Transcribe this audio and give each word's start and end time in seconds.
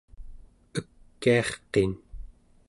ekiarqin 0.79 1.91